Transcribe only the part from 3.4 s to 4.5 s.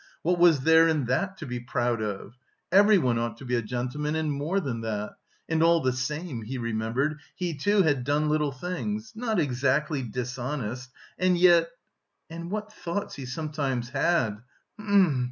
be a gentleman and